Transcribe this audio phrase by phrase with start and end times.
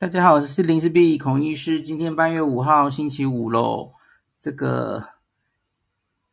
[0.00, 1.80] 大家好，我是林氏璧孔医师。
[1.80, 3.94] 今天八月五号，星期五喽。
[4.38, 5.08] 这个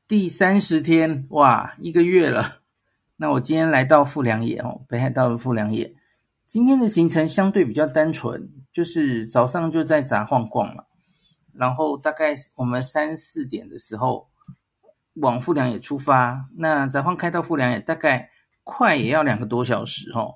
[0.07, 2.61] 第三十天，哇，一个月了。
[3.15, 5.95] 那我今天来到富良野哦，北海道的富良野。
[6.45, 10.83] 今天的行程相对比较单纯，就是早上就在札幌逛嘛，
[11.51, 14.29] 然后大概我们三四点的时候
[15.15, 16.47] 往富良野出发。
[16.55, 18.29] 那札幌开到富良野大概
[18.63, 20.35] 快也要两个多小时哦，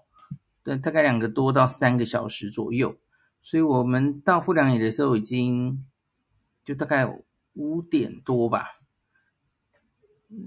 [0.64, 2.98] 对，大概两个多到三个小时左右。
[3.42, 5.86] 所以我们到富良野的时候，已经
[6.64, 7.10] 就大概
[7.54, 8.66] 五点多吧。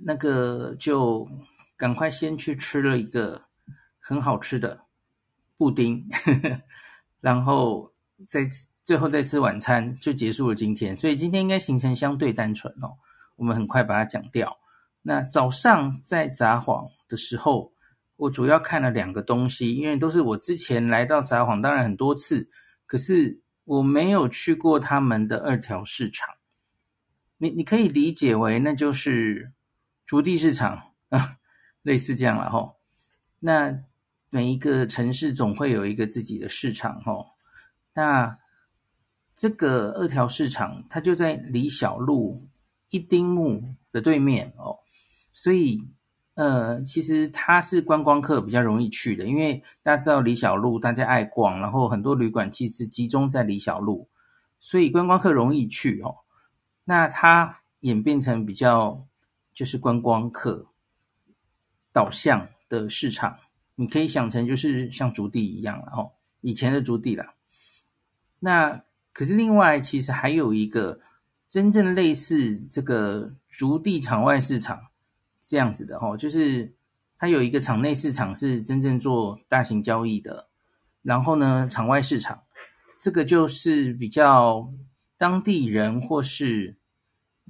[0.04, 1.28] 那个就
[1.76, 3.42] 赶快先去吃了一个
[3.98, 4.84] 很好吃的
[5.56, 6.62] 布丁，呵呵，
[7.20, 7.92] 然后
[8.28, 8.48] 再
[8.84, 10.96] 最后再吃晚餐，就结束了今天。
[10.96, 12.94] 所以今天应该行程相对单纯哦，
[13.34, 14.56] 我们很快把它讲掉。
[15.02, 17.72] 那早上在札幌的时候，
[18.16, 22.48] 我主要看了两个东西，因为都是我之前来到札幌，当然很多次。
[22.92, 26.28] 可是我没有去过他们的二条市场，
[27.38, 29.54] 你你可以理解为那就是
[30.04, 31.38] 筑地市场啊，
[31.80, 32.76] 类似这样了吼。
[33.38, 33.84] 那
[34.28, 37.30] 每一个城市总会有一个自己的市场吼。
[37.94, 38.38] 那
[39.34, 42.46] 这个二条市场它就在李小路
[42.90, 44.80] 一丁目的对面哦，
[45.32, 45.80] 所以。
[46.34, 54.08] 呃，其实它是观光客比较容易去的，因为大家知道李小璐，大家爱逛，然后很多旅馆其实集中在李小璐，
[54.58, 56.16] 所以观光客容易去哦。
[56.84, 59.06] 那它演变成比较
[59.52, 60.68] 就是观光客
[61.92, 63.36] 导向的市场，
[63.74, 67.34] 你可以想成就是像竹地一样了哦，以前的竹地啦。
[68.38, 70.98] 那可是另外其实还有一个
[71.46, 74.80] 真正类似这个竹地场外市场。
[75.42, 76.72] 这样子的齁，就是
[77.18, 80.48] 它有一个场内市场是真正做大型交易的，
[81.02, 82.42] 然后呢，场外市场
[82.98, 84.68] 这个就是比较
[85.18, 86.76] 当地人或是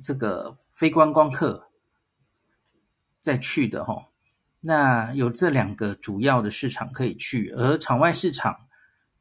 [0.00, 1.68] 这个非观光客
[3.20, 4.06] 在去的齁。
[4.60, 8.68] 那有这两个主要的市场可以去，而场外市场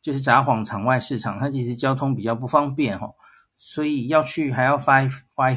[0.02, 3.14] 就是札幌场外市场，它其实交通比较不方便齁，
[3.58, 5.56] 所以要去还要花一花一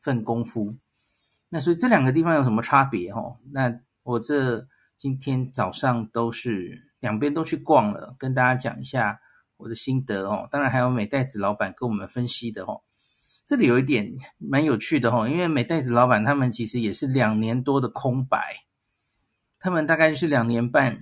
[0.00, 0.74] 份功夫。
[1.48, 3.38] 那所以这两个地方有什么差别哦？
[3.52, 9.20] 那我这今天早上都是两边都去逛了，跟大家讲一下
[9.56, 10.48] 我的心得哦。
[10.50, 12.82] 当然还有美代子老板跟我们分析的哦。
[13.44, 18.64] 这里有一点蛮有趣的哦，因为美代子老板他们其实也是两年多的空白，
[19.60, 20.98] 他们大概就是两年半，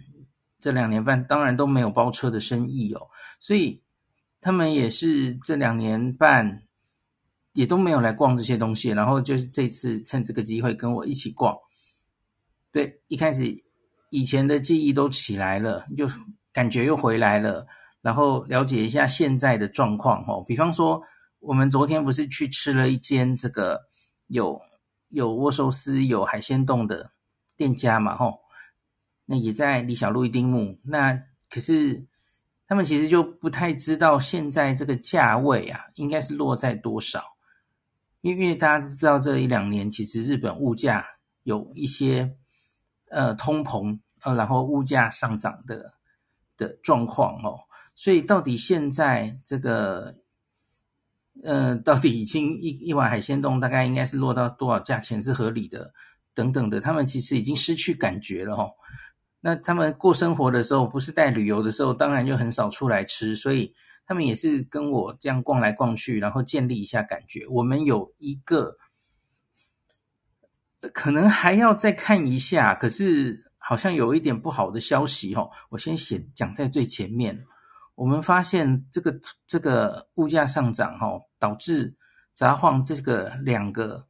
[0.61, 3.09] 这两年半当然都没有包车的生意哦，
[3.41, 3.82] 所以
[4.43, 6.63] 他们也是这两年半。
[7.54, 11.56] 也都没有来逛这些东西，然后就是这次趁这个机会跟我一起逛。
[12.70, 13.65] 对，一开始
[14.10, 16.09] 以前的记忆都起来了，就
[16.53, 17.64] 感觉又回来了，
[18.03, 20.44] 然后了解一下现在的状况哦。
[20.47, 21.00] 比方说，
[21.38, 23.81] 我们昨天不是去吃了一间这个
[24.26, 24.60] 有
[25.10, 27.12] 有握寿司、有海鲜冻的
[27.56, 28.16] 店家嘛？
[28.16, 28.41] 吼，
[29.26, 30.81] 那也在李小璐一丁目。
[30.82, 32.04] 那可是
[32.66, 37.34] 他们其实就不太知道现在这个价位啊，应该是落在多少。
[38.25, 41.05] 因为大家知道这一两年，其实日本物价
[41.43, 42.35] 有一些
[43.11, 45.93] 呃通膨，呃，然后物价上涨的
[46.57, 47.61] 的状况哦，
[47.95, 50.17] 所以到底现在这个
[51.43, 55.93] 呃，到底已经一一碗海鲜冻大概应该是落到多少价钱是合理的
[56.33, 58.73] 等等的，他们其实已经失去感觉了哦。
[59.43, 63.75] 那他们过生活的时候，不是带旅游的时候，当然就很少出来吃，所以。
[64.06, 67.47] 他们也是跟我这样逛来逛去，然后建立一下感觉。
[67.48, 68.76] 我们有一个
[70.92, 75.50] 可能还要再看一下，可是好像有一点不好的消息哦。
[75.70, 77.44] 我先写讲在最前面。
[77.94, 81.06] 我们发现这个这个物价上涨哈，
[81.38, 81.94] 导致
[82.34, 84.04] 札幌这个两个，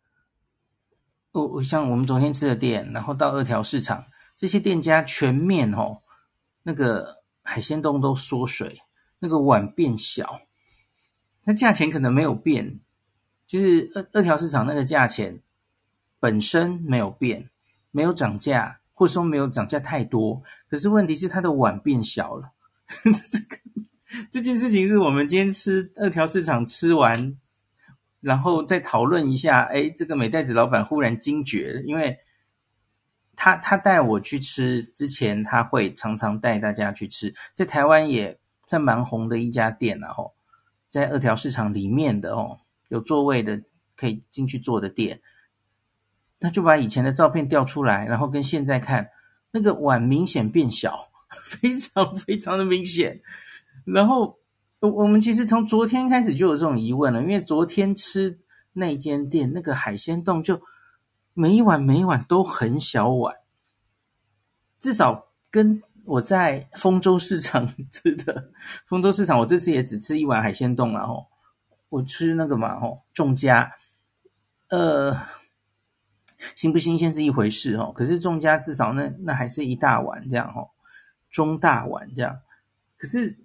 [1.32, 4.02] 我我，像我们昨天吃的店，然后到二条市场
[4.36, 6.00] 这些店家全面哦，
[6.62, 8.80] 那个海鲜冻都缩水。
[9.24, 10.42] 那个碗变小，
[11.44, 12.78] 那价钱可能没有变，
[13.46, 15.40] 就是二二条市场那个价钱
[16.20, 17.48] 本身没有变，
[17.90, 20.42] 没有涨价，或者说没有涨价太多。
[20.68, 22.52] 可是问题是它的碗变小了，
[23.02, 23.58] 这个
[24.30, 27.38] 这件事情是我们今天吃二条市场吃完，
[28.20, 29.62] 然后再讨论一下。
[29.62, 32.18] 哎，这个美袋子老板忽然惊觉，因为
[33.34, 38.38] 他他带我去吃之前，他会常常带大家去吃，在台湾也。
[38.66, 40.34] 在蛮红的一家店，然后
[40.88, 42.58] 在二条市场里面的哦，
[42.88, 43.62] 有座位的
[43.96, 45.20] 可以进去坐的店，
[46.40, 49.08] 他就把以前的照片调出来，然后跟现在看，
[49.50, 51.08] 那个碗明显变小，
[51.42, 53.20] 非常非常的明显。
[53.84, 54.38] 然后
[54.80, 58.38] 我我们其实从昨天开始就有这种疑问了，因为昨天吃
[58.72, 60.60] 那间店那个海鲜丼，就
[61.32, 63.34] 每一碗每一碗都很小碗，
[64.78, 68.50] 至少跟我在丰州市场 吃的
[68.86, 71.26] 丰州市场，我这次也只吃一碗海鲜冻了吼。
[71.88, 73.72] 我吃那个嘛吼，仲家，
[74.68, 75.16] 呃，
[76.54, 80.70] 新不新鲜是一回事哦，可是仲家至少那那还是一大碗这样吼，
[81.30, 82.38] 中大碗这样，
[82.96, 83.38] 可是。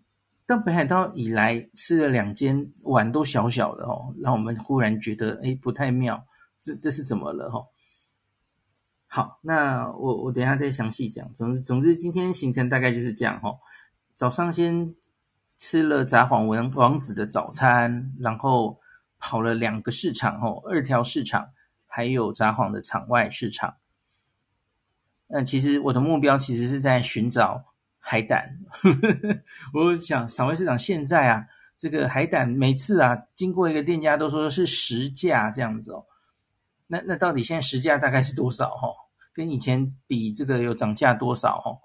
[0.49, 6.25] 到北海道以来吃了两间碗都小小的哦，让我们忽然觉得哎不太妙，
[6.63, 7.63] 这这是怎么了哈？
[9.11, 11.33] 好，那我我等一下再详细讲。
[11.33, 13.51] 总之总之今天行程大概就是这样哈。
[14.13, 14.95] 早上先
[15.57, 18.79] 吃了札幌文王子的早餐，然后
[19.17, 21.49] 跑了两个市场哦，二条市场
[21.87, 23.75] 还有札幌的场外市场。
[25.27, 27.65] 那其实我的目标其实是在寻找。
[28.01, 28.57] 海胆，
[29.73, 31.45] 我想场外市场现在啊，
[31.77, 36.03] 这个海胆每次啊经过一个店家都说是十价这样子哦。
[36.91, 38.97] 那那到底现在实价大概是多少哦？
[39.31, 41.77] 跟以前比这个有涨价多少哦？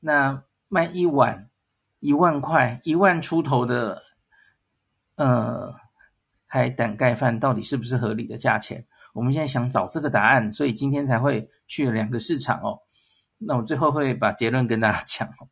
[0.00, 1.48] 那卖一碗
[2.00, 4.02] 一万块，一万出头的
[5.14, 5.72] 呃
[6.44, 8.84] 海胆盖饭到底是不是合理的价钱？
[9.12, 12.80] 我们现在想找这个答案，所以今天才会去了两个市场哦。
[13.38, 15.46] 那我最后会把结论跟大家 讲哦。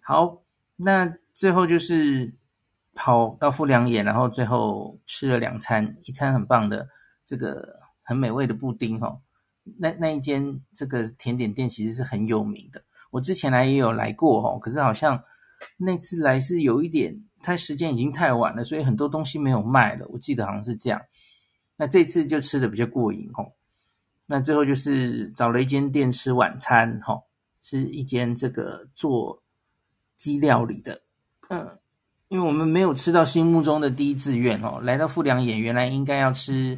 [0.00, 0.42] 好，
[0.76, 2.32] 那最后就是
[2.94, 6.88] 跑到富良野，然后最后吃了两餐，一餐很棒的
[7.24, 9.20] 这个很美味的布丁哈。
[9.78, 15.22] 那那一间这个甜点店其实是很有名的，我之前来也有来过哈，可是好像
[15.76, 20.06] 那次来是有一点，它时间已经太晚了，所以很多东西没有卖了。
[20.08, 21.00] 我记得好像是这样。
[21.76, 23.52] 那这次就吃的比较过瘾哦。
[24.26, 27.20] 那最后就是找了一间店吃晚餐哈，
[27.60, 29.42] 是一间这个做。
[30.18, 31.00] 鸡料理的，
[31.48, 31.78] 嗯，
[32.26, 36.76] 因为我们没有吃到心目中的第一志愿哦，来到富良野，原来应该要吃，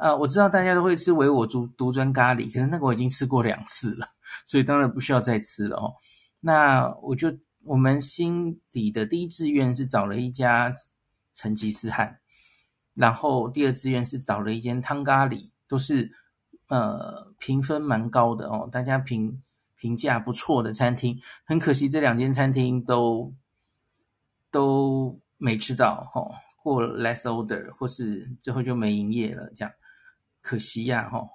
[0.00, 4.06] 呃，我知道大家都会吃唯我独独尊咖喱，可是那个我已经吃过两次了，
[4.46, 5.92] 所以当然不需要再吃了哦。
[6.40, 10.74] 那我就我们心里的第一志愿是找了一家
[11.34, 12.18] 成吉思汗，
[12.94, 16.10] 然后第二志愿是找了一间汤咖喱，都是
[16.68, 19.42] 呃评分蛮高的哦，大家评。
[19.82, 23.32] 评价不错的餐厅，很可惜这两间餐厅都
[24.50, 26.20] 都没吃到哈，
[26.62, 29.72] 或 less order，或是最后就没营业了，这样
[30.40, 31.28] 可惜呀哈。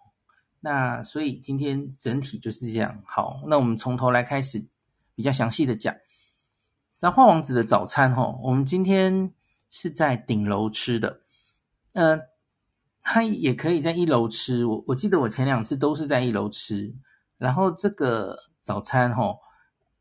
[0.60, 3.04] 那所以今天整体就是这样。
[3.06, 4.66] 好，那我们从头来开始
[5.13, 5.96] 比较详细的讲。
[6.94, 9.31] 札幌王子的早餐哈，我们今天
[9.69, 11.19] 是在顶楼吃的，
[11.94, 12.19] 呃，
[13.02, 14.66] 他也可以在一楼吃。
[14.66, 16.96] 我我记得我前两次都是在一楼吃。
[17.38, 19.38] 然后这个早餐齁，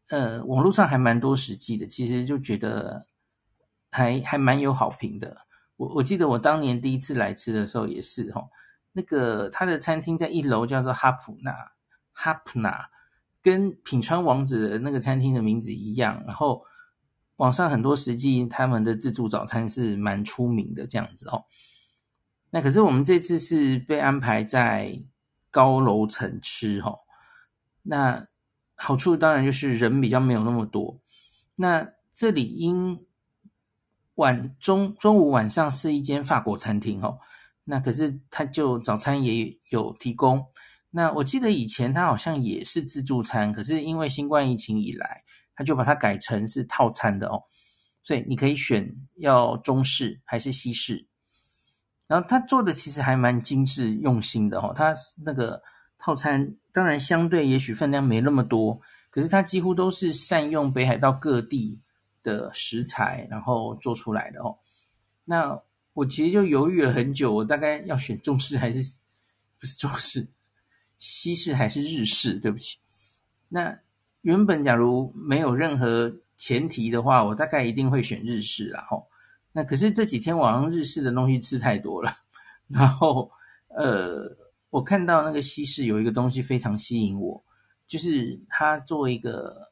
[0.09, 3.07] 呃，网络上还蛮多实际的，其实就觉得
[3.91, 5.37] 还还蛮有好评的。
[5.77, 8.49] 我我记得我当年第一次来吃的时候也是齁，
[8.95, 11.53] 那个他的餐厅在一楼叫做哈普纳，
[12.13, 12.89] 哈普纳
[13.43, 16.25] 跟品川王子的那个餐厅的名字一样。
[16.27, 16.65] 然后
[17.37, 21.45] 网上很多实际他们的自助早餐是蛮出名的这样子哦。
[22.51, 25.03] 那可是我们这次是被安排在
[25.51, 27.01] 高楼层吃哦。
[27.83, 28.27] 那
[28.77, 31.01] 好处当然就是人比较没有那么多。
[31.57, 33.05] 那这里因
[34.15, 37.19] 晚中中午晚上是一间法国餐厅哦，
[37.65, 40.45] 那可是他就早餐也有提供。
[40.91, 47.43] 那我记得以前他好像也是自助餐，可是因为新冠疫情以来，他就把它改成是套餐的哦，
[48.03, 51.07] 所以你可以选要中式还是西式。
[52.07, 54.95] 然后他做的其实还蛮精致用心的哦，他
[55.25, 55.63] 那个。
[55.97, 58.79] 套餐当然相对也许分量没那么多，
[59.09, 61.81] 可是它几乎都是善用北海道各地
[62.23, 64.59] 的食材，然后做出来的哦。
[65.25, 65.59] 那
[65.95, 68.95] 我其实就犹豫了很久，我大概要选中式还是
[69.59, 70.29] 不是中式，
[70.99, 72.35] 西式还是日式？
[72.35, 72.77] 对不起。
[73.49, 73.79] 那
[74.21, 79.09] 原本假如没有任何前提的话，我大概一定会选日式啦吼。
[79.53, 82.13] 那可是这几天晚上日式的东西吃太多了，
[82.69, 83.31] 然后
[83.69, 84.37] 呃。
[84.71, 87.41] 我看到那个西式有一个东西非常吸引我，
[87.87, 89.71] 就是它做一个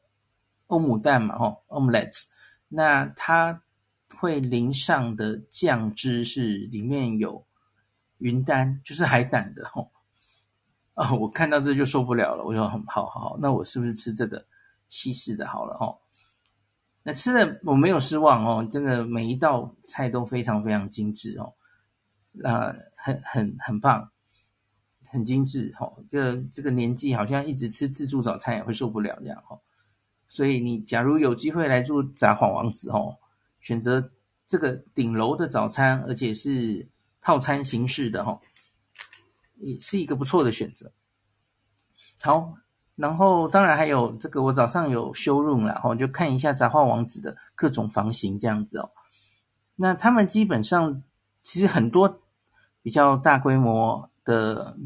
[0.67, 2.23] 欧姆蛋嘛，吼，omelette，
[2.69, 3.61] 那它
[4.23, 7.45] 会淋上的酱汁是里面有
[8.19, 9.91] 云丹，就是海胆的，吼，
[10.93, 14.45] 啊，我看到这就受不了了，我就很好好好，那我是不是吃这个
[14.87, 15.99] 西式的好了，吼，
[17.03, 21.53] 那吃了我没有失望哦，真的每一道菜都非常非常精致哦，
[22.31, 24.09] 那很很很棒。
[25.05, 29.59] 很精致哈，这这个年纪好像一直吃自助早餐也会受不了这样哈，
[30.27, 33.15] 所以你假如有机会来住札幌王子哦，
[33.63, 34.11] 选择
[34.45, 36.87] 这个顶楼的早餐，而且是
[37.19, 38.39] 套餐形式的哈，
[39.55, 40.91] 也是一个不错的选择。
[42.21, 42.53] 好，
[42.95, 48.91] 然后当然还有这个，我早上有 showroom 啦，然后就看一下杂货王子的各种房型这样子哦。
[49.75, 51.01] 那他们基本上
[51.41, 52.21] 其实很多
[52.81, 54.77] 比较大规模的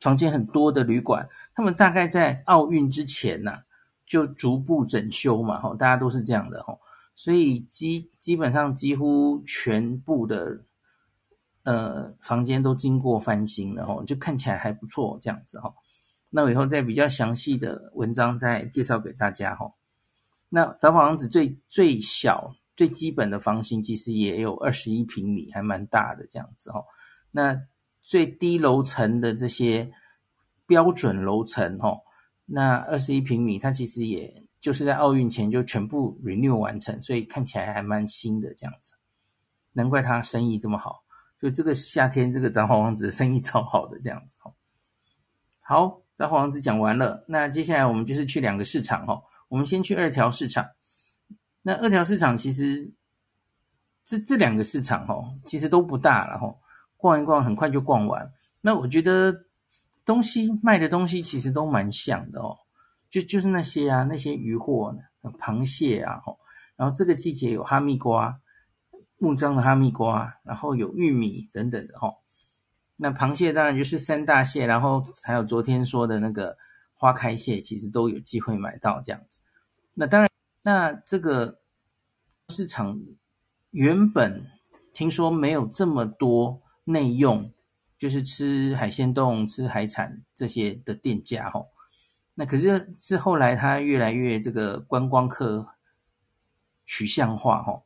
[0.00, 3.62] 房间很多的旅馆，他们大概在奥运之前呐、
[4.06, 6.78] 就逐步整修嘛，吼，大家都是这样的吼，
[7.22, 10.64] 所以基基本上几乎全部的
[11.64, 15.74] 呃房间都经过翻新了吼，就看起来还不错这样子吼。
[16.30, 19.74] 那我以后再比较详细的文章再介绍给大家吼。
[20.48, 22.56] 那找房子最最小。
[22.76, 26.82] 最基本的房型其实也有二十一平米，还蛮大的这样子哦。
[27.30, 27.54] 那
[28.02, 29.92] 最低楼层的这些
[30.66, 32.00] 标准楼层哦，
[32.46, 38.94] 那二十一平米，它其实也就是在奥运前就全部 renew 完成，所以看起来还蛮新的这样子。
[39.72, 41.02] 难怪他生意这么好，
[41.40, 44.36] 就这个夏天这个杂货王子生意超好的这样子。
[45.60, 49.22] 好，杂货王子讲完了，那接下来我们就是去两个市场哦。
[49.48, 50.68] 我们先去二条市场。
[51.62, 52.92] 那二条市场其实
[54.04, 56.54] 这这两个市场哦，其实都不大了哈，
[56.96, 58.32] 逛一逛很快就逛完。
[58.60, 59.46] 那我觉得
[60.04, 62.56] 东西卖的东西其实都蛮像的哦，
[63.10, 64.96] 就就是那些啊那些鱼货，
[65.38, 66.22] 螃蟹啊，
[66.76, 68.40] 然后这个季节有哈密瓜，
[69.18, 72.14] 木章的哈密瓜，然后有玉米等等的哈。
[72.96, 76.56] 那螃蟹当然就是三大蟹，然后还有昨天说的那个
[76.94, 79.40] 花开蟹，其实都有机会买到这样子。
[79.94, 80.30] 那当然。
[80.62, 81.58] 那这个
[82.50, 83.00] 市场
[83.70, 84.44] 原本
[84.92, 87.50] 听说没有这么多内用，
[87.98, 91.68] 就是吃海鲜冻、吃海产这些的店家吼。
[92.40, 95.74] 那可是是后来它越来越这个观光客
[96.86, 97.84] 取向化吼。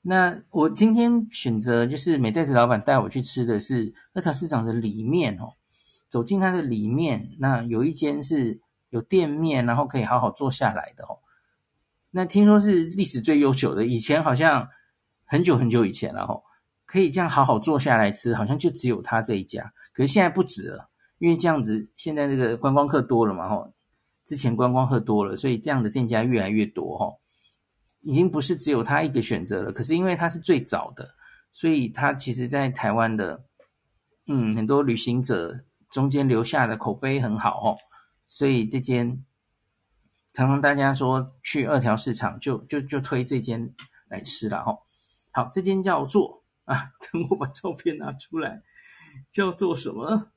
[0.00, 5.52] 那我今天选择就是美代子老板带我去吃的是二条市场的里面哦，
[6.08, 11.20] 走进它的里面，那有一间是有店面，然后可以好好坐下来的哦。
[12.10, 14.66] 那听说是历史最悠久的，以前好像
[15.26, 16.42] 很久很久以前了吼，
[16.86, 19.74] 可以这样好好坐下来吃，好像就只有他这一家。
[19.92, 20.88] 可是现在不止了，
[21.18, 23.73] 因为这样子现在这个观光客多了嘛吼，
[24.24, 27.18] 之前观光客多了，所以这样的店家越来越多哦，
[28.00, 29.72] 已经不是只有他一个选择了。
[29.72, 31.14] 可是因为他是最早的，
[31.52, 33.44] 所以他其实在台湾的，
[34.26, 37.78] 嗯，很多旅行者中间留下的口碑很好哦，
[38.26, 39.24] 所以这间。
[40.36, 43.72] 常常大家说去二条市场就就就推这间
[44.08, 44.76] 来吃了哈，
[45.30, 48.60] 好，这间叫做啊，等我把照片拿出来，
[49.30, 50.32] 叫做什么？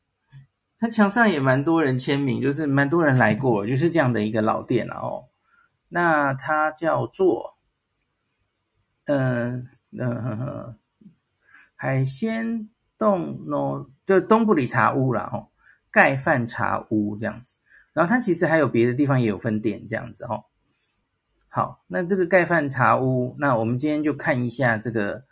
[0.79, 5.25] 它墙上也蛮多人签名，就是蛮多人来过，就是这样的一个老店了哦。
[5.89, 7.57] 那它叫做
[9.05, 10.75] 嗯嗯呵呵
[11.75, 15.49] 海鲜冻侬，就东部里茶屋了哦，
[15.89, 17.55] 盖饭茶屋这样子。
[17.93, 20.45] 然后它其实还有别的地方也有分店这样子哦。
[21.49, 25.23] 好，那这个盖饭茶屋，那我们今天就看一下这个，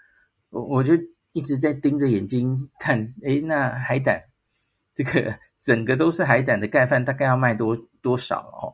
[0.50, 0.94] 我我就
[1.34, 4.24] 一直在盯着眼睛看，诶，那海胆，
[4.96, 8.74] 这个整个都是海胆的盖饭，大概要卖多多少哦？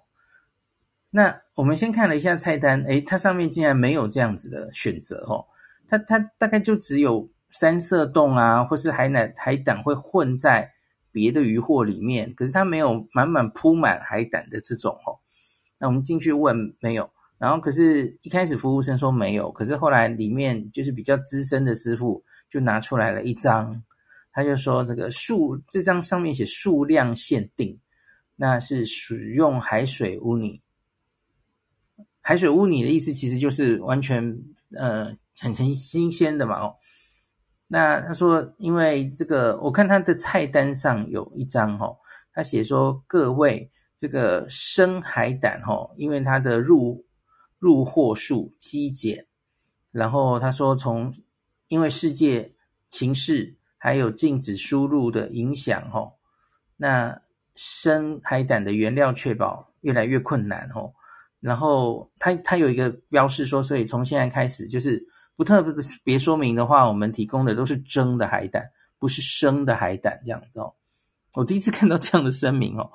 [1.09, 5.45] 那我们先看了一下菜单，诶，它上面竟然没有这样子的选择哦，
[5.89, 10.71] 它它大概就只有三色冻啊，或是海胆海胆会混在。
[11.13, 15.19] 别的鱼货里面，可是它没有满满铺满海胆的这种哦。
[15.77, 23.83] 那我们进去问没有，然后可是一开始服务生说没有，可是后来里面就是比较资深的师傅就拿出来了一张，
[24.31, 27.79] 他就说这个数这张上面写数量限定，
[28.35, 30.61] 那是使用海水污泥。
[32.21, 34.23] 海水污泥的意思其实就是完全
[34.77, 35.05] 呃
[35.39, 36.75] 很很新鲜的嘛哦。
[37.67, 41.87] 那他说，因为这个，我看他的菜单上有一张哈，
[42.33, 47.05] 他写说各位这个生海胆哈，因为它的入
[47.59, 49.25] 入货数激减，
[49.91, 51.13] 然后他说从
[51.69, 52.53] 因为世界
[52.89, 56.13] 情势还有禁止输入的影响哦，
[56.77, 57.19] 那
[57.55, 60.93] 生海胆的原料确保越来越困难哦，
[61.39, 65.05] 然后它它有一个标示说，所以从现在开始就是。
[65.37, 65.63] 不特
[66.03, 68.69] 别说明的话，我们提供的都是蒸的海胆，
[68.99, 70.71] 不是生的海胆这样子哦。
[71.33, 72.87] 我第一次看到这样的声明哦。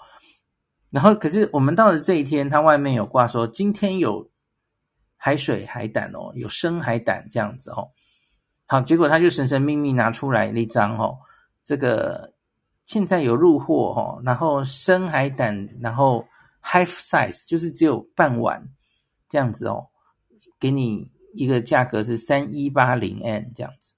[0.90, 4.30] 然后，可是我们到了这一天，它外面有挂说今天有
[5.16, 7.90] 海水海胆哦，有生海胆这样子哦。
[8.66, 11.18] 好，结果他就神神秘秘拿出来那张哦，
[11.64, 12.32] 这个
[12.84, 16.26] 现在有入货哦，然后深海胆，然后
[16.62, 18.68] half size 就是只有半碗
[19.28, 19.88] 这样子哦，
[20.58, 21.10] 给你。
[21.38, 23.94] 一个价格是三一八零 N 这样子。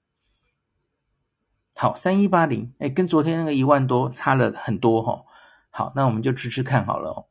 [1.73, 5.25] 好，三一八零，哎，跟昨天那个一万多差了很多哈、哦。
[5.69, 7.25] 好，那我们就吃吃看好了、哦，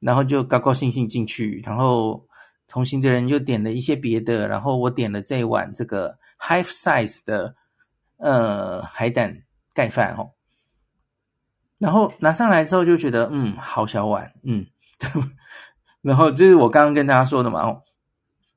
[0.00, 2.26] 然后就高高兴兴进去，然后
[2.66, 7.54] 同行的人又点了一些别的，然后我点了这一碗这个 half size 的
[8.18, 9.42] 呃海胆
[9.74, 10.30] 盖饭哦。
[11.78, 14.66] 然后拿上来之后就觉得，嗯，好小碗，嗯，
[16.00, 17.82] 然后就是我刚刚跟大家说的嘛，哦，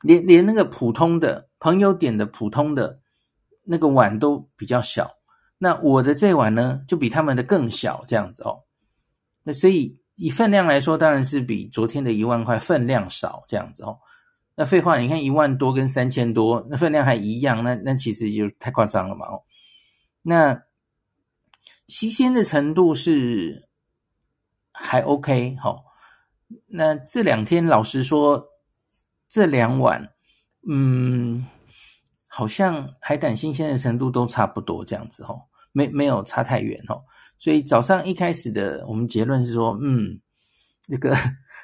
[0.02, 3.00] 连连那个普通的朋友点的普通的
[3.64, 5.12] 那个碗都比较小，
[5.60, 8.64] 那我的这碗呢就比他们的更小，这样子哦。
[9.44, 14.00] 那所以以分量来说，当然是比昨天的一万块分量少这样子哦。
[14.56, 19.44] 那废话，你看一万多跟三千多，那分量还一样，那那其实就太夸张了嘛哦。
[20.22, 20.64] 那。
[21.88, 23.68] 新鲜的程度是
[24.72, 25.84] 还 OK，好。
[26.68, 28.48] 那这两天老实说，
[29.28, 30.10] 这两碗，
[30.70, 31.46] 嗯，
[32.30, 35.42] 好像海胆新鲜的程度都差不多这样子哦，
[35.74, 37.04] 没没有差太远哦。
[37.38, 40.18] 所以早上一开始的我们结论是说，嗯，
[40.84, 41.14] 这个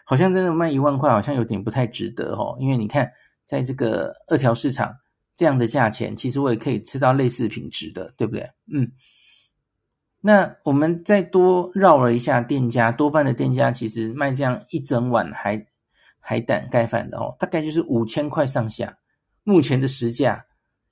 [0.10, 2.56] 好像真的卖一万块，好像有点不太值得哦。
[2.60, 3.12] 因为你看，
[3.44, 4.96] 在这个二条市场
[5.36, 8.50] 这样的价钱，其实我也可以吃到类似品质的，对不对？
[8.72, 8.90] 嗯。
[10.22, 15.68] 那我们再多绕了一下店家，多半的店家其实卖这样一整碗海
[16.20, 18.98] 海胆盖饭的哦，大概就是五千块上下。
[19.44, 20.46] 目前的实价，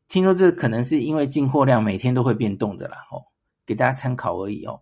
[0.10, 3.24] 听说这可能是因为进货量每天都会变动的啦哦，
[3.66, 4.78] 给大家参考而已哦。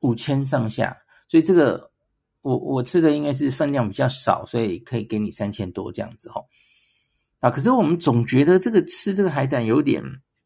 [0.00, 0.94] 五千上下，
[1.28, 1.90] 所以这个
[2.44, 6.44] 我我吃的应该是分量比较少，所以可以给你三千多这样子哦。
[7.40, 10.00] 啊，可是我们总觉得这个吃这个海胆有点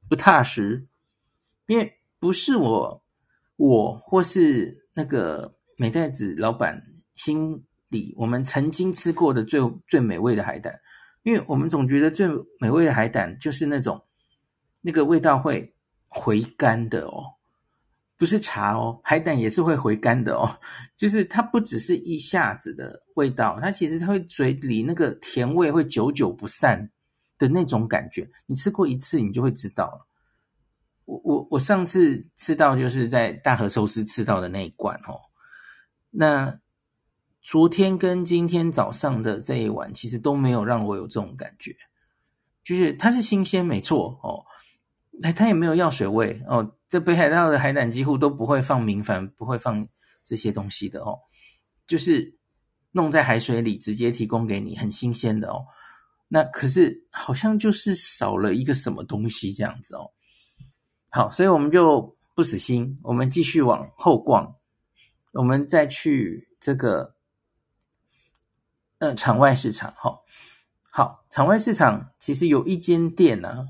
[0.09, 0.87] 不踏实，
[1.67, 3.05] 因为不是我。
[3.61, 6.81] 我或是那个美代子老板
[7.17, 10.78] 心里，我们曾经吃过的最最美味的海胆，
[11.25, 12.28] 因为我们总觉得最
[12.61, 14.00] 美味的海胆就是那种
[14.81, 15.75] 那个味道会
[16.06, 17.25] 回甘的哦，
[18.19, 20.59] 不是茶哦，海胆也是会回甘的哦，
[20.99, 26.91] 就是它不只是一下子的味道，它其实它会嘴里那个甜味会久久不散
[27.39, 30.07] 的那种感觉，你吃过一次你就会知道了。
[31.04, 35.21] 我我我上次吃到就是在大和寿司吃到的那一罐哦，
[36.11, 36.59] 那
[37.41, 41.75] 昨天跟今天早上的这一碗其实都没有让我有这种感觉，
[42.65, 44.45] 就是它是新鲜没错哦，
[45.23, 49.87] 它它也没有药水味哦，这北海道的海胆几乎都不会放明矾，不会放
[50.25, 51.19] 这些东西的哦，
[51.87, 52.35] 就是
[52.93, 55.67] 弄在海水里直接提供给你，很新鲜的哦，
[56.29, 60.11] 那可是好像就是少了一个什么东西这样子哦。
[61.11, 64.55] 好，所以我们就不死心，我们继续往后逛，
[65.33, 67.15] 我们再去这个，
[68.99, 69.93] 呃，场外市场。
[69.97, 70.19] 哈，
[70.91, 73.67] 好，场外市场其实有一间店呢、啊，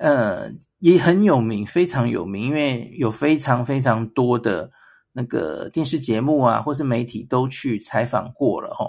[0.00, 4.70] 呃，也很有名，非常有名，因为有非常非常多的
[5.12, 8.74] 那个电视节目啊，或是媒体都去采访过了。
[8.74, 8.86] 哈，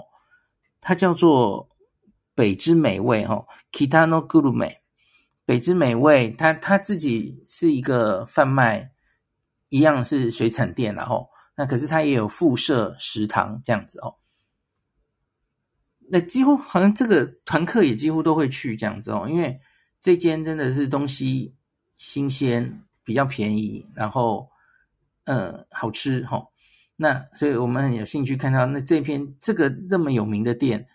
[0.80, 1.68] 它叫做
[2.34, 3.24] 北之美味。
[3.26, 4.76] 哈，Kita no Gurume。
[5.44, 8.90] 北之美味，他他自己是一个贩卖，
[9.68, 14.16] 一样是水产店，然后那可是他也有附设食堂这样子哦。
[16.10, 19.60] 那几乎好像这个团客也几乎都会去这样子哦，因为
[20.06, 21.52] 这间真的是东西
[21.96, 24.48] 新鲜，比较便宜，然后
[25.24, 26.46] 呃好吃哈、
[26.94, 30.86] 那所以我们很有兴趣看到那这篇这个那么有名的店，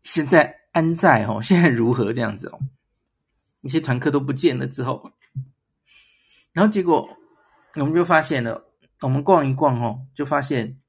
[0.00, 1.42] 现在安在哦？
[1.42, 2.58] 现在如何这样子哦？
[3.60, 5.12] 一些团客都不见了之后，
[6.54, 7.06] 然后结果
[7.74, 10.80] 我们就发现了，我们逛一逛哦，就发现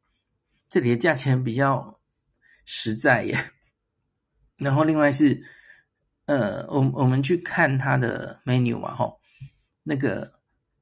[0.69, 1.99] 这里的价钱比较
[2.63, 3.51] 实在耶。
[4.55, 5.43] 然后另外是，
[6.25, 9.19] 呃，我我们去看它的 menu 嘛，吼，
[9.83, 10.39] 那个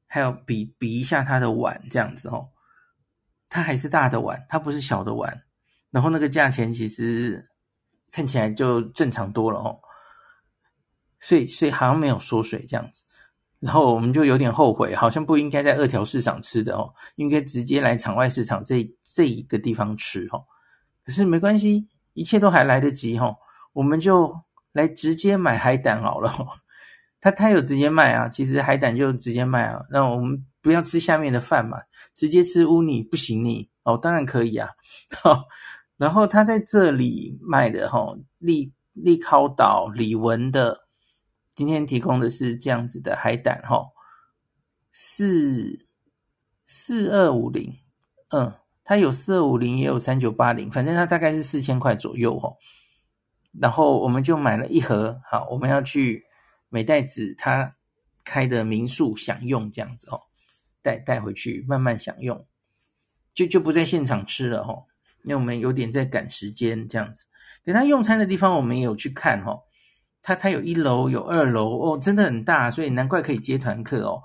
[0.08, 2.50] 还有比比一下它的碗这样子哦，
[3.50, 5.44] 它还是大的碗，它不是小的碗。
[5.92, 7.48] 然后那个价钱其实
[8.12, 9.80] 看起来就正常多了哦。
[11.20, 13.04] 所以，所以好像没有缩水这样子，
[13.60, 20.44] 然后我们就有点后悔，好像不应该在二条市场吃的哦，应该直接来场外市场这这一个地方吃哦。
[21.06, 23.38] 可是没关系，一切都还来得及哦，
[23.72, 24.36] 我们就
[24.74, 26.36] 来直接买海胆好了。
[27.22, 29.82] 他他有直接卖啊，其实海胆就直接卖啊。
[29.90, 31.78] 那我们不要吃下面的饭嘛，
[32.14, 34.68] 直接吃乌尼不行你哦，当然可以啊。
[35.96, 40.84] 然后他在这里卖的哈，利利考岛李文的。
[41.56, 43.86] 今天提供的是这样子的海胆哈，
[44.92, 45.86] 四
[46.66, 47.72] 四二五零，
[48.30, 48.52] 嗯，
[48.84, 52.52] 它有四二五零，也有三九八零，反正它大概是四千块左右哈。
[53.60, 56.26] 然后我们就买了一盒，好，我们要去
[56.70, 57.76] 美代子他
[58.24, 60.20] 开的民宿享用这样子哦，
[60.82, 62.46] 带带回去慢慢享用，
[63.34, 64.86] 就就不在现场吃了哦，
[65.24, 67.28] 因为我们有点在赶时间这样子。
[67.64, 69.62] 等他用餐的地方我们也有去看哦，
[70.22, 74.22] 他他有一楼有二楼哦，真的很大，所以难怪可以接团客哦。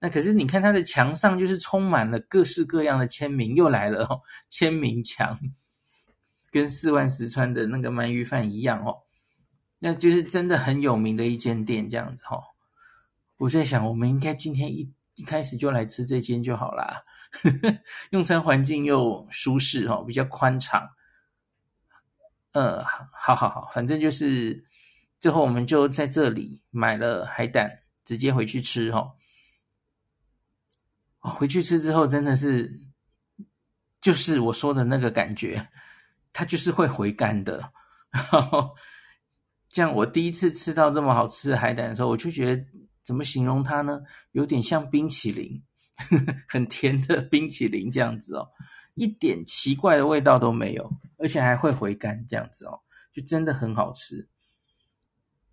[0.00, 5.38] 那可是你看他的墙上就是充满了各式各样的签名，又来了哦，签名墙。
[6.54, 9.02] 跟四万石川的那个鳗鱼饭一样哦，
[9.80, 12.40] 那就是真的很有名的一间店，这样子、哦。
[13.38, 17.02] 我在想，我们应该今天一一开始就来吃这间就好啦，
[18.10, 20.88] 用餐环境又舒适、哦，比较宽敞。
[22.52, 24.64] 呃，好好好，反正就是
[25.18, 27.68] 最后我们就在这里买了海胆，
[28.04, 29.12] 直接回去吃哈、
[31.18, 31.30] 哦。
[31.32, 32.80] 回去吃之后真的是，
[34.00, 35.68] 就是我说的那个感觉。
[36.34, 37.72] 它就是会回甘的，
[38.10, 38.74] 然后
[39.68, 42.64] 这样我第一次吃到这么好吃的海胆的时候，我就觉得
[43.02, 44.02] 怎么形容它呢？
[44.32, 45.62] 有点像冰淇淋，
[46.48, 48.48] 很甜的冰淇淋这样子哦，
[48.94, 52.80] 一点奇怪的味道都没有，而且还会回甘这样子哦，
[53.12, 54.28] 就真的很好吃。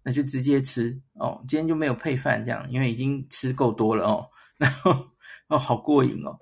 [0.04, 5.12] 那就直接吃哦，今天就没有配饭这样，因为已经吃够多了哦， 然后
[5.48, 6.40] 哦好过瘾哦，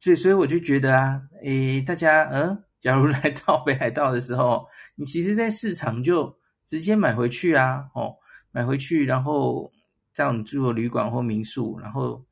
[0.00, 2.64] 所以所以我就觉得啊，诶，大家嗯。
[2.82, 4.66] 假如来到北海道的时候，
[4.96, 8.16] 你其实，在市场就直接买回去啊，哦，
[8.50, 9.70] 买回去，然后
[10.12, 12.26] 这样住旅馆或民宿，然后，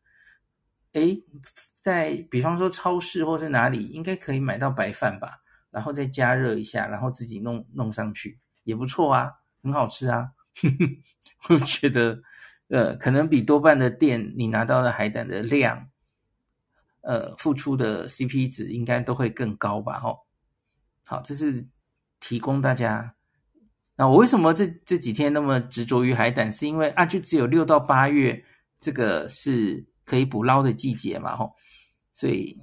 [0.95, 1.23] 诶，
[1.79, 5.39] 在比方说超市或是哪里，应该可以买到白饭吧，
[5.71, 9.31] 然后再加热一下，然后自己弄弄上去，也不错啊，
[9.63, 12.21] 很好吃啊，呵呵，我觉得，
[12.71, 15.89] 呃，可能比多半的店你拿到的海胆的量，
[17.03, 20.19] 呃，付出的 CP 值应该都会更高吧，吼。
[21.07, 21.67] 好，这是
[22.21, 23.15] 提供大家。
[23.97, 26.51] 那我为什么这这几天那么执着于海胆？
[26.51, 28.43] 是因为啊，就只有六到八月
[28.79, 31.53] 这个是可以捕捞的季节嘛，吼。
[32.13, 32.57] 所以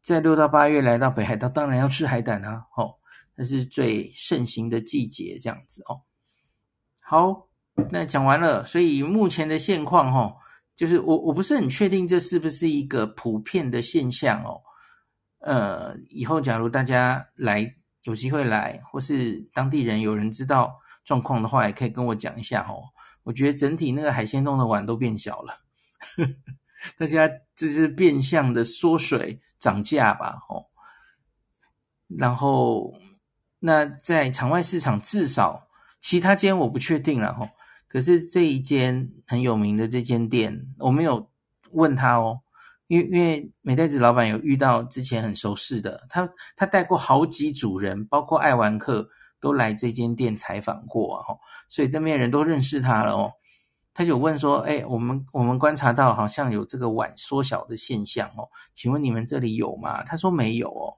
[0.00, 2.98] 在六到八月来到北海道，当然要吃海胆啊，吼，
[3.36, 6.00] 那是最盛行的季节，这样子哦。
[7.00, 7.48] 好，
[7.90, 8.66] 那讲完了。
[8.66, 10.36] 所以目前的现况，吼，
[10.74, 14.60] 就是我我不是很确定这是不是一个普遍的现象哦。
[15.38, 17.76] 呃，以后假如大家来。
[18.02, 22.82] 有机会来，或是当地人有人知道状况的话，也可以跟我讲一下哦。
[23.22, 25.60] 我觉得整体那个海鲜弄的碗都变小了，
[26.96, 30.38] 大家这是变相的缩水涨价吧？
[30.48, 30.64] 哦，
[32.08, 32.94] 然后
[33.58, 35.68] 那在场外市场，至少
[36.00, 37.46] 其他间我不确定了哈。
[37.86, 41.30] 可是这一间很有名的这间店，我没有
[41.72, 42.40] 问他哦。
[42.90, 51.22] 因为因为美代子老板有遇到之前很熟识的，他他带过好几组人，包括爱玩客都来这间店采访过啊，
[51.68, 53.32] 所以那边人都认识他了哦。
[53.94, 60.90] 他就问说：“哎，我们我们观察到好像有这个碗缩小的现象哦，请问你们这里有吗？”他说没有哦，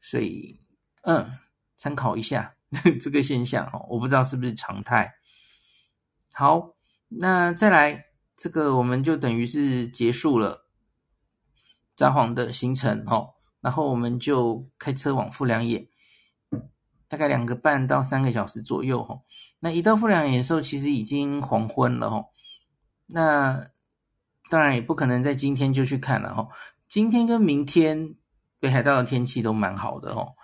[0.00, 0.58] 所以
[1.02, 1.30] 嗯，
[1.76, 2.54] 参考一下
[2.98, 5.12] 这个现象哦，我不知道是不是常态。
[6.32, 6.74] 好，
[7.08, 8.06] 那再来
[8.38, 10.63] 这个我们就等于是结束了。
[11.96, 13.30] 札幌的行程哦，
[13.60, 15.88] 然后我们就开车往富良野，
[17.08, 19.22] 大概两个半到三个小时左右哦。
[19.60, 22.26] 那一到富良野的时候，其实已经黄昏了哦。
[23.06, 23.68] 那
[24.50, 26.48] 当然也不可能在今天就去看了哦。
[26.88, 28.14] 今天跟明天
[28.60, 30.34] 北海道的天气都蛮好的哦，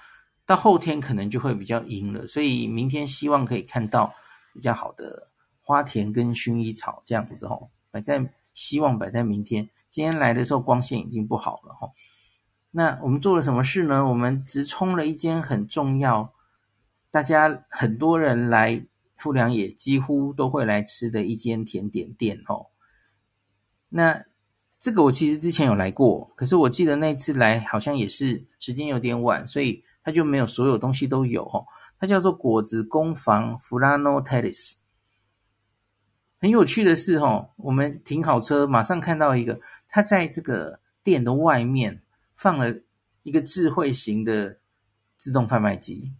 [0.46, 4.12] 到后天可能就会比较阴了，所以明天希望可以看到
[4.54, 5.28] 比较好的
[5.60, 9.68] 花田跟薰衣草这样子哦，摆在希望摆在明天。
[9.90, 11.90] 今天来的时候光线已经不好了哈，
[12.70, 14.06] 那我们做了什么事呢？
[14.06, 16.32] 我们直冲了一间很重要，
[17.10, 22.66] 大家很多人来富良野几乎都会来吃的一间甜点店哦。
[23.88, 24.24] 那
[24.78, 31.66] 这个我其实之前有来过，可是我记得那次来好像也是时间有点晚，所以它就没有所有东西都有哦。
[31.98, 34.74] 它叫做果子工房 Furano Terrace。
[36.40, 39.60] 很有趣的是哦，我们停好车，马上看到一个。
[39.90, 42.00] 他在这个店的外面
[42.36, 42.74] 放了
[43.24, 44.58] 一个智慧型的
[45.16, 46.12] 自动贩卖机，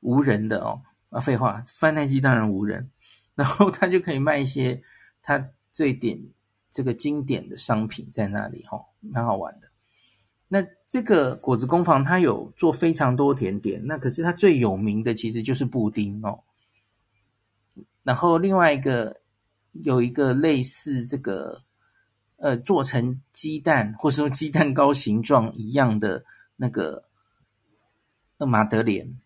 [0.00, 0.80] 无人的哦。
[1.10, 2.88] 啊，废话，贩卖机当然无人。
[3.34, 4.80] 然后他就可以卖一些
[5.20, 6.22] 他最点
[6.70, 9.68] 这个经典的商品在那里哦，蛮好玩的。
[10.46, 16.44] 那这个果子工坊它有做非常多甜点，那可是它最有名的其实就是布丁哦。
[18.04, 19.20] 然后另外一个
[19.72, 21.62] 有一个类似这个。
[22.40, 26.24] 呃，做成鸡蛋或是说鸡蛋糕形状一样的
[26.56, 27.04] 那个
[28.38, 29.20] 那马德莲，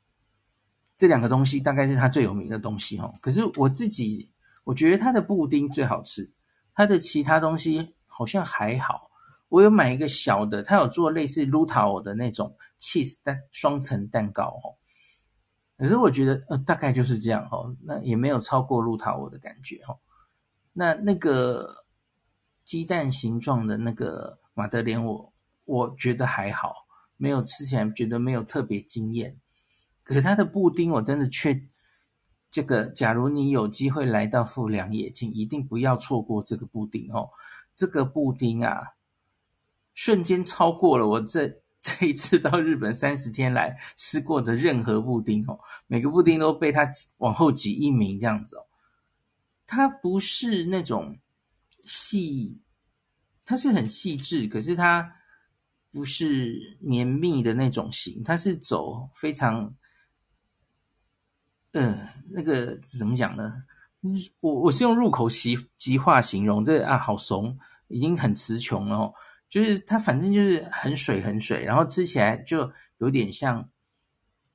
[0.96, 3.12] 这两个东西大概是它最有名的东西哈。
[3.20, 4.28] 可是我自己
[4.64, 6.28] 我觉得它的布丁最好吃，
[6.74, 9.08] 它的其他东西好像还好。
[9.48, 14.74] 我有买一个小的，它有做类似卢塔欧的那种 cheese 蛋双层蛋糕哦。
[15.78, 19.96] 可是我觉得呃大概就是这样哦，那也没有超过卢塔欧的感觉哦。
[20.72, 21.83] 那那个
[22.64, 25.32] 鸡蛋形状的那个马德莲，我
[25.64, 29.36] 我觉得还好，没有吃起来觉得没有特别惊艳。
[30.02, 31.60] 可它的布丁我真的却
[32.50, 37.28] 这个，假如你有机会来到富良野，请一定不要错过这个布丁哦。
[37.74, 38.94] 这个布丁啊，
[39.94, 48.64] 瞬间超过了我这这一次到日本三十天来吃过的任何布丁哦，每个布丁都被它往后挤一名这样子哦。
[49.66, 51.18] 它不是那种
[51.84, 52.60] 细，
[53.44, 55.10] 它是很细致，可是它
[55.90, 59.74] 不是绵密的那种型，它是走非常，
[61.72, 63.62] 呃，那个怎么讲呢？
[64.40, 69.14] 我我是用入口即即化形容，这啊好怂，已经很词穷了哦。
[69.48, 73.68] 就是它反正就是很水很水，然后吃起来就有点像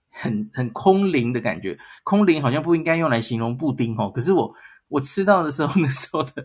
[0.09, 1.77] 很很空灵的感觉。
[2.03, 4.53] 空灵好像不应该用来形容布丁哦，可是我。
[4.89, 6.43] 我吃到的时候， 那时候的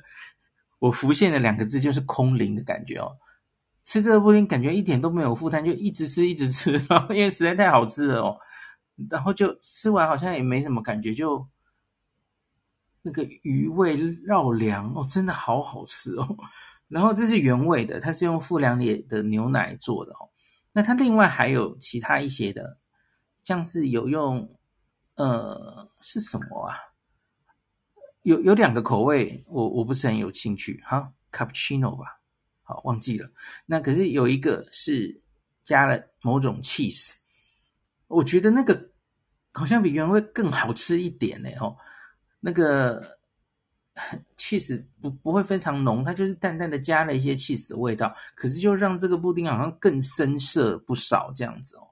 [0.79, 3.17] 我浮现的两个字就是空灵的感觉哦。
[3.85, 8.37] 吃这个布丁感觉一点都没有负担，就一直吃一直吃， 然后因为实在太好吃了哦。
[9.11, 11.47] 然后就吃完好像也没什么感觉，就
[13.03, 16.37] 那个余味绕梁哦，真的好好吃哦。
[16.89, 20.31] 然后这是原味的，它是用富良野的牛奶做的哦。
[20.73, 22.79] 那它另外还有其他一些的，
[23.45, 24.49] 像是有用
[25.17, 26.77] 呃是什么啊？
[28.25, 32.19] 有有两个口味，我我不是很有兴趣哈，cappuccino 吧，
[32.63, 33.31] 好忘记了。
[33.67, 35.21] 那可是有一个是
[35.63, 37.13] 加了某种 cheese，
[38.09, 38.91] 我觉得那个
[39.53, 41.77] 好像比原味更好吃一点呢哦。
[42.41, 43.19] 那个
[44.37, 51.87] cheese 不不会非常浓，它就是淡淡的加了一些 cheese 的味道，可是就让这个布丁好像更深色不少这样子哦。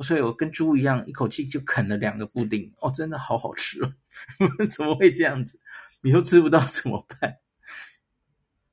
[0.00, 3.92] 所以我跟猪一样，一口气就啃了两个布丁哦，真的好好吃哦！
[4.70, 5.58] 怎么会这样子？
[6.00, 7.36] 你又吃不到怎么办？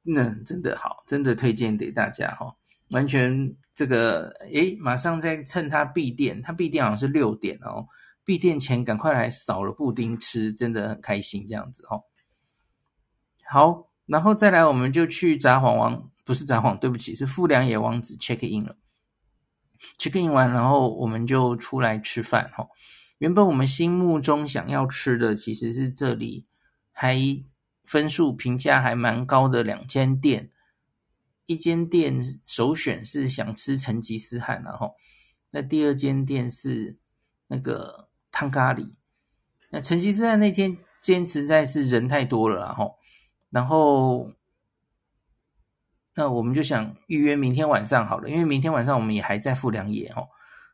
[0.01, 2.55] 那真的好，真的推荐给大家哈、哦！
[2.91, 7.85] 完全这个，诶，马上在趁它闭店，它闭店好像是六点哦，
[8.23, 12.01] 闭店前赶快来扫了布丁吃，真的很开心这样子哦。
[13.45, 18.75] 好，然后再来我们就去札幌王，不是札幌，对不起，是富良野王子 check in 了。
[19.97, 22.67] Check in 完，然后我们就出来吃饭哈。
[23.17, 26.45] 原本我们心目中想要吃的其实是这里
[26.91, 27.17] 还
[27.83, 30.51] 分数评价还蛮高的两间店，
[31.45, 34.95] 一间店首选是想吃成吉思汗，然后
[35.51, 36.97] 那第二间店是
[37.47, 38.91] 那个汤咖喱。
[39.69, 42.95] 那成吉思汗那天坚持在是人太多了，然后
[43.49, 44.31] 然后。
[46.19, 50.27] 那我们就想预约明天晚上好了，因为明天晚上我们也还在富良野哦，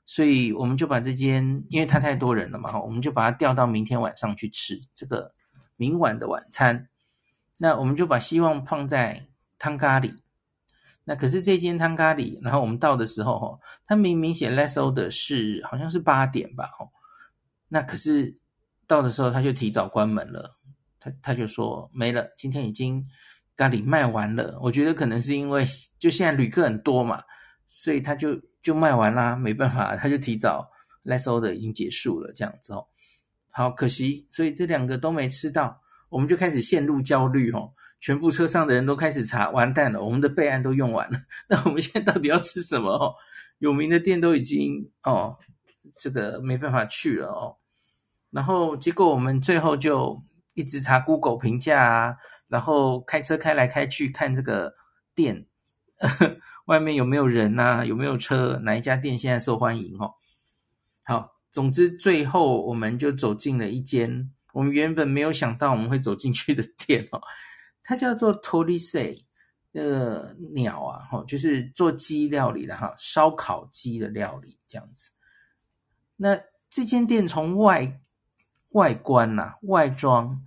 [0.03, 5.36] 所以我们就把这间，因为它太多人了嘛，我们就把它调到明天晚上去吃这个
[5.75, 6.89] 明晚的晚餐。
[7.60, 9.27] 那我们就把希望放在
[9.60, 10.15] 汤咖喱。
[11.03, 16.89] 那可是这间汤咖喱，然后我们到的时候哈，它明明写 last order 是好像是八点吧，哦，
[17.67, 18.36] 那可是
[18.88, 20.58] 到的时候他就提早关门了，
[20.99, 23.05] 他他就说没了，今天已经。
[23.55, 25.65] 咖喱卖完了，我觉得可能是因为
[25.97, 27.23] 就现在旅客很多嘛，
[27.67, 30.69] 所以他就就卖完啦，没办法， 他就提早
[31.05, 32.85] last order 已经结束了这样子哦。
[33.49, 37.71] 好可惜，所以这两个都没吃到，我们就开始陷入焦虑哦。
[38.01, 43.15] 全部车上的人都开始查，完蛋了，我们的备案都用完了， 那我们现在到底要吃什么哦？
[43.59, 45.37] 有名的店都已经哦，
[46.01, 47.55] 这个没办法去了哦。
[48.31, 50.21] 然后结果我们最后就
[50.53, 52.15] 一直查 Google 评价啊。
[52.47, 54.75] 然后开车开来开去看这个
[55.15, 55.45] 店，
[56.65, 57.84] 外面有没有人呐？
[57.84, 58.60] 有没有车？
[58.63, 59.97] 哪一家店现在受欢迎？
[59.99, 60.13] 哦，
[61.03, 67.21] 好，总之最后我们就走进了一间我们原本没有想到我们会走进去的店哦，
[67.84, 69.23] 它叫做 Torisei，
[69.71, 75.10] 那个鸟啊，哈，就是做鸡料理的哈，烧烤鸡的料理这样子。
[76.15, 77.99] 那这间店从外
[78.69, 80.41] 外观呐、啊，外装。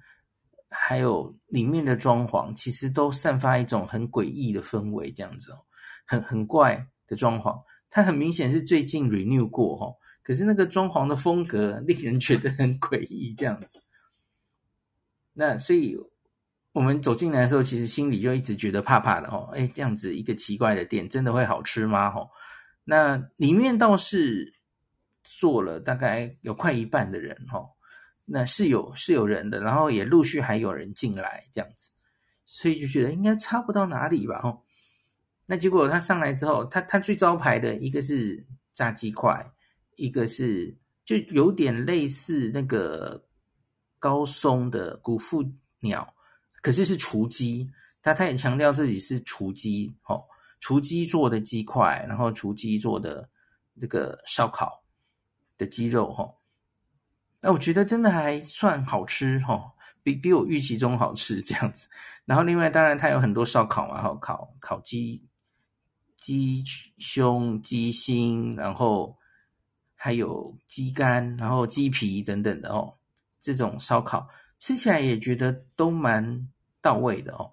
[0.70, 5.58] 还有里面的装潢，其实都散发一种很诡异的氛围，这样子哦，
[6.06, 7.62] 很很怪的装潢。
[7.90, 13.82] 它很明显是最近 renew 过哦，可是那个装潢的风格令人觉得很诡异，这样子。
[15.32, 15.96] 那所以
[16.72, 19.48] 我们走进来的时候，其实心里就一直觉得怕怕的哦。
[19.54, 22.08] 哎，这样子一个奇怪的店，真的会好吃吗？
[22.08, 22.28] 哦，
[22.84, 24.52] 那里面倒是
[25.24, 27.70] 坐了大概有快一半的人哦，
[28.30, 31.90] 那是有是有人的，然后也陆续还有人进来这样子，
[32.44, 34.60] 所以就觉得应该差不到哪里吧哦。
[35.46, 39.44] 那结果他上来之后，他他最招牌的一个是炸鸡块，
[39.96, 43.24] 一个是就有点类似那个
[43.98, 45.42] 高松的古富
[45.80, 46.14] 鸟，
[46.60, 47.70] 可是是雏鸡，
[48.02, 50.22] 他他也强调自己是雏鸡哦，
[50.60, 53.26] 雏鸡做的鸡块，然后雏鸡做的
[53.80, 54.84] 这个烧烤。
[55.56, 56.32] 的鸡肉哈，
[57.40, 59.72] 那我觉得真的还算好吃哈，
[60.02, 61.88] 比比我预期中好吃这样子。
[62.24, 65.24] 然后另外当然它有很多烧烤嘛，哈，烤烤鸡、
[66.16, 66.64] 鸡
[66.98, 69.16] 胸、鸡心，然后
[69.94, 72.94] 还有鸡肝，然后鸡皮等等的哦。
[73.40, 76.48] 这种烧烤吃起来也觉得都蛮
[76.82, 77.50] 到位的哦。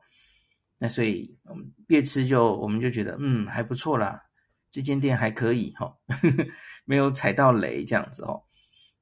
[0.77, 1.37] 那所以
[1.87, 4.21] 越吃就我们就觉得嗯还不错啦，
[4.71, 5.95] 这间店还可以哈。
[6.85, 8.43] 没有踩到雷这样子哦，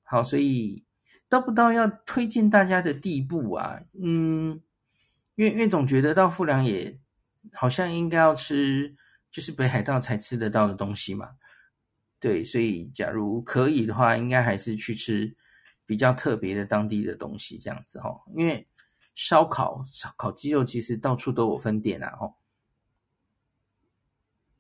[0.04, 0.84] 好，所以
[1.28, 3.82] 到不到要推荐大家的地步啊？
[4.00, 4.62] 嗯，
[5.36, 7.00] 因为因为总觉得到富良野
[7.54, 8.96] 好像应该要吃
[9.32, 11.32] 就是北海道才吃得到的东西嘛，
[12.20, 15.36] 对，所以假如可以的话，应该还是去吃
[15.86, 18.68] 比较特别的当地的东西这样子哦，因为
[19.16, 22.36] 烧烤烧烤鸡肉其实到处都有分店啊哦，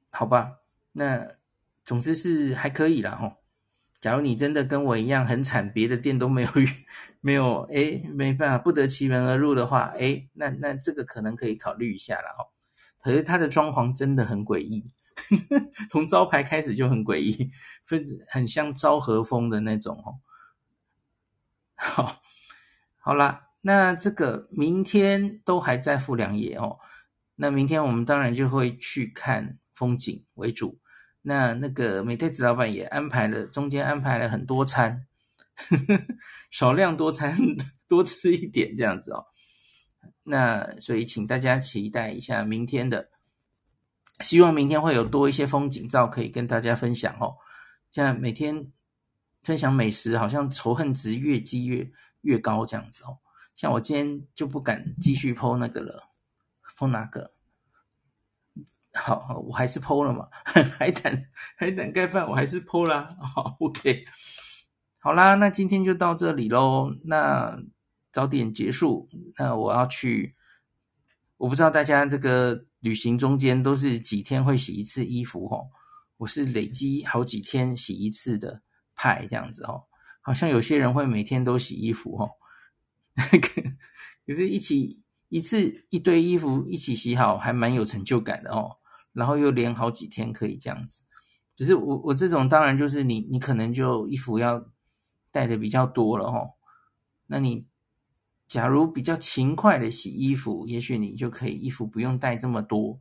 [0.09, 0.59] 好吧，
[0.91, 1.35] 那。
[1.85, 3.42] 总之是还可以啦吼。
[4.03, 6.49] 假如你真的跟我一样很惨，别的店都没有
[7.21, 12.51] 没有诶，没办法不得其门而入的话，诶，那那这个可能可以考虑一下了哦。
[12.99, 14.91] 可是它的装潢真的很诡异，
[15.89, 17.49] 从招牌开始就很诡异，
[17.85, 20.19] 分很像昭和风的那种哦。
[21.75, 22.21] 好，
[22.99, 26.77] 好啦，那这个明天都还在富良野哦。
[27.35, 30.81] 那明天我们当然就会去看风景为主。
[31.25, 35.07] 那那个美太子老板也安排了，中间安排了很多餐，
[35.55, 36.05] 呵呵，
[36.51, 37.33] 少量多餐，
[37.87, 39.25] 多吃一点这样子哦。
[40.21, 43.09] 那所以请大家期待一下明天的，
[44.19, 47.33] 希望明天会有多一些风景照可以跟大家分享哦。
[47.89, 48.71] 这样每天
[49.43, 51.89] 分享美食，好像仇恨值越积越
[52.21, 53.17] 越高这样子哦。
[53.55, 56.03] 像我今天就不敢继续 po 那个了
[56.77, 57.31] ，po 哪个？
[58.93, 60.27] 好，我还是 po 了嘛，
[60.77, 61.25] 海胆
[61.57, 63.15] 海胆盖饭我还是 po 啦。
[63.19, 64.05] 好，OK，
[64.99, 66.95] 好啦，那今天就到这里喽。
[67.03, 67.57] 那
[68.11, 70.35] 早点结束，那我要去，
[71.37, 75.67] 我不知道大家这个旅行中间都是几天会洗一次衣服哦？
[76.17, 78.61] 我是累积好几天洗一次的
[78.95, 79.83] 派这样子哦，
[80.21, 82.29] 好像有些人会每天都洗衣服哦，
[84.25, 88.77] 可是一起一次一堆衣服一起洗好，还蛮有成就感的哦。
[89.13, 91.03] 然后又连好几天可以这样子，
[91.55, 94.65] 只是我我这种当然就是你你可能就衣服要
[95.31, 96.53] 带的比较多了哦。
[97.27, 97.67] 那你
[98.47, 102.99] 假如比较勤快的洗衣服，也许你就可以衣服不用带这么多。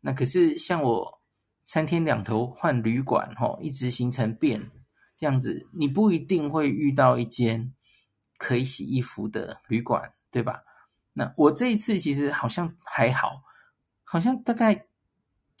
[0.00, 1.20] 那可是像我
[1.64, 4.70] 三天两头换旅馆齁，一直行程变
[5.16, 7.72] 这样子，你不一定会遇到一间
[8.36, 10.64] 可以洗衣服的旅馆，对吧？
[11.12, 13.42] 那我这一次其实好像还好，
[14.02, 14.88] 好像大概。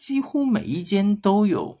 [0.02, 1.80] 几乎每一间都有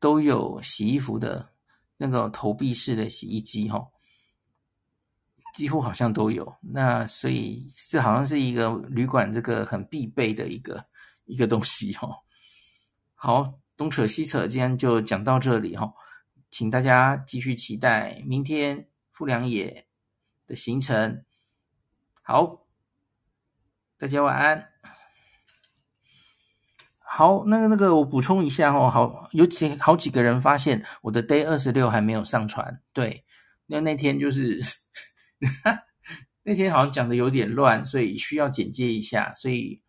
[0.00, 1.54] 都有洗衣服的
[1.96, 3.86] 那个投币式的洗衣机哈，
[5.54, 6.52] 几乎好像都有。
[6.60, 10.84] 那所以这好像是一个旅馆这个很必备的一个
[11.26, 12.08] 一个东西哈。
[13.14, 15.94] 好，东扯西扯，今天就讲到这里哈，
[16.50, 19.86] 请大家继续期待明天富良野
[20.44, 21.24] 的行程。
[22.20, 22.66] 好，
[23.96, 24.75] 大家晚安。
[27.16, 33.24] 好，那个那个，我补充一下哦，好，有几好几个人发现我的 day 二十六还没有上传，对，
[33.64, 34.60] 那那天就是
[36.44, 39.80] 那天好像讲的有点乱，所以需要剪接一下，所以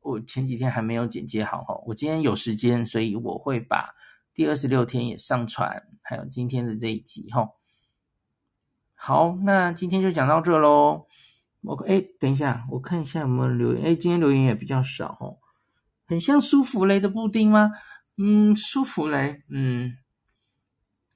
[0.00, 3.94] 我前几天还没有剪接好哈，我今天有时间，所以我会把
[4.32, 7.50] 第二十六天也上传，还有今天的这一集哈。
[8.94, 11.06] 好，那今天就讲到这喽。
[11.60, 15.39] 我哎，等一下，我看一下有没有留言，哎，今天留言也比较少哦。
[16.10, 17.70] 很像舒芙蕾的布丁吗？
[18.16, 19.96] 嗯，舒芙蕾，嗯，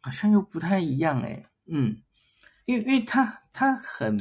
[0.01, 1.45] 好像又不太一样诶。
[1.67, 2.01] 嗯，
[2.65, 4.17] 因为因为它它很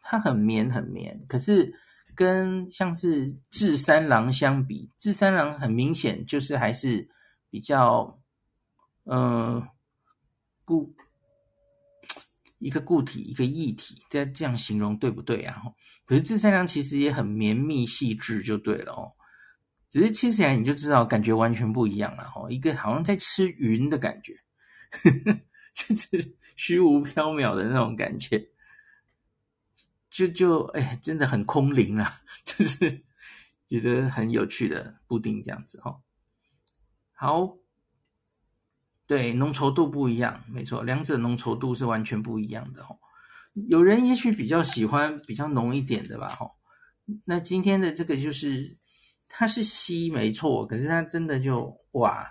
[0.00, 1.78] 它很绵很绵，可是
[2.14, 7.06] 跟像是治三郎相比，治三郎很明显就是还是
[7.50, 8.18] 比较
[9.04, 9.62] 嗯
[10.64, 10.94] 固
[12.58, 15.62] 一个固体一个液体，这这样形容对不对啊？
[16.06, 19.12] 可是治三郎其实也很绵密细致，就对了哦。
[19.94, 22.50] 只是吃起来你就知道，感觉完全不一样了哈。
[22.50, 24.36] 一个好像在吃云的感觉，
[25.72, 28.44] 就是虚无缥缈的那种感觉，
[30.10, 32.12] 就就哎，真的很空灵啊，
[32.44, 33.04] 就是
[33.68, 35.96] 觉得很有趣的布丁这样子哈。
[37.12, 37.56] 好，
[39.06, 42.98] 对，浓稠度不一样，没错，两者浓稠度是完全不一样的哦。
[43.68, 46.50] 有人也许比较喜欢比较浓一点的吧，哈。
[47.26, 48.76] 那今天的这个就是，
[49.36, 52.24] 它是稀没错，可是它真的就哇，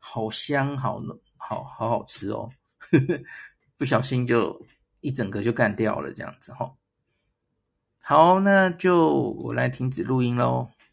[0.00, 1.00] 好香，好，
[1.36, 2.50] 好好好吃哦，
[3.78, 4.60] 不小心就
[5.00, 6.74] 一整个就干掉了这样子哈。
[8.02, 10.68] 好，那就我来停止录音喽。